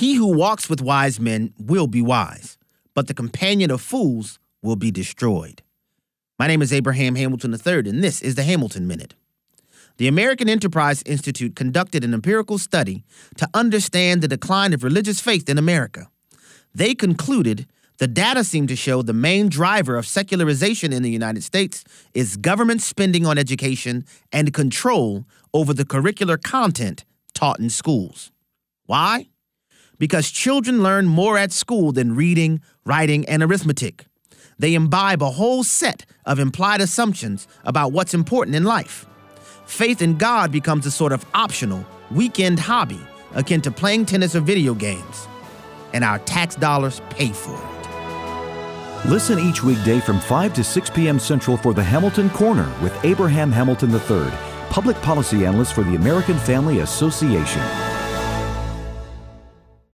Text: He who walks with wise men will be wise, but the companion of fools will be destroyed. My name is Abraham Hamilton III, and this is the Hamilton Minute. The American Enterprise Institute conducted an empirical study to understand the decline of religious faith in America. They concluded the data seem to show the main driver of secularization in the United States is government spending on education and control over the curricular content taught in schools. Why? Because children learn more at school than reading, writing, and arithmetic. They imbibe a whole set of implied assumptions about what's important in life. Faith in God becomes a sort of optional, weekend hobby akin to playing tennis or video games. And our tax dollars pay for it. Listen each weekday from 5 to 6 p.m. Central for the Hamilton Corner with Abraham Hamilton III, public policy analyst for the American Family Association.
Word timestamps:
He 0.00 0.14
who 0.14 0.28
walks 0.28 0.70
with 0.70 0.80
wise 0.80 1.20
men 1.20 1.52
will 1.58 1.86
be 1.86 2.00
wise, 2.00 2.56
but 2.94 3.06
the 3.06 3.12
companion 3.12 3.70
of 3.70 3.82
fools 3.82 4.38
will 4.62 4.74
be 4.74 4.90
destroyed. 4.90 5.60
My 6.38 6.46
name 6.46 6.62
is 6.62 6.72
Abraham 6.72 7.16
Hamilton 7.16 7.52
III, 7.52 7.80
and 7.80 8.02
this 8.02 8.22
is 8.22 8.34
the 8.34 8.42
Hamilton 8.42 8.86
Minute. 8.86 9.12
The 9.98 10.08
American 10.08 10.48
Enterprise 10.48 11.02
Institute 11.02 11.54
conducted 11.54 12.02
an 12.02 12.14
empirical 12.14 12.56
study 12.56 13.04
to 13.36 13.46
understand 13.52 14.22
the 14.22 14.28
decline 14.28 14.72
of 14.72 14.84
religious 14.84 15.20
faith 15.20 15.50
in 15.50 15.58
America. 15.58 16.08
They 16.74 16.94
concluded 16.94 17.66
the 17.98 18.08
data 18.08 18.42
seem 18.42 18.68
to 18.68 18.76
show 18.76 19.02
the 19.02 19.12
main 19.12 19.50
driver 19.50 19.98
of 19.98 20.06
secularization 20.06 20.94
in 20.94 21.02
the 21.02 21.10
United 21.10 21.42
States 21.42 21.84
is 22.14 22.38
government 22.38 22.80
spending 22.80 23.26
on 23.26 23.36
education 23.36 24.06
and 24.32 24.54
control 24.54 25.26
over 25.52 25.74
the 25.74 25.84
curricular 25.84 26.42
content 26.42 27.04
taught 27.34 27.60
in 27.60 27.68
schools. 27.68 28.32
Why? 28.86 29.26
Because 30.00 30.30
children 30.30 30.82
learn 30.82 31.06
more 31.06 31.38
at 31.38 31.52
school 31.52 31.92
than 31.92 32.16
reading, 32.16 32.62
writing, 32.84 33.24
and 33.28 33.42
arithmetic. 33.42 34.06
They 34.58 34.74
imbibe 34.74 35.22
a 35.22 35.30
whole 35.30 35.62
set 35.62 36.06
of 36.24 36.38
implied 36.38 36.80
assumptions 36.80 37.46
about 37.64 37.92
what's 37.92 38.14
important 38.14 38.56
in 38.56 38.64
life. 38.64 39.06
Faith 39.66 40.00
in 40.00 40.16
God 40.16 40.50
becomes 40.50 40.86
a 40.86 40.90
sort 40.90 41.12
of 41.12 41.24
optional, 41.34 41.86
weekend 42.10 42.58
hobby 42.58 43.00
akin 43.34 43.60
to 43.60 43.70
playing 43.70 44.06
tennis 44.06 44.34
or 44.34 44.40
video 44.40 44.74
games. 44.74 45.28
And 45.92 46.02
our 46.02 46.18
tax 46.20 46.54
dollars 46.54 47.02
pay 47.10 47.28
for 47.28 47.54
it. 47.54 49.08
Listen 49.10 49.38
each 49.38 49.62
weekday 49.62 50.00
from 50.00 50.18
5 50.18 50.54
to 50.54 50.64
6 50.64 50.90
p.m. 50.90 51.18
Central 51.18 51.58
for 51.58 51.74
the 51.74 51.84
Hamilton 51.84 52.30
Corner 52.30 52.72
with 52.82 52.98
Abraham 53.04 53.52
Hamilton 53.52 53.90
III, 53.92 54.30
public 54.70 54.96
policy 55.02 55.44
analyst 55.44 55.74
for 55.74 55.84
the 55.84 55.94
American 55.94 56.38
Family 56.38 56.80
Association. 56.80 57.89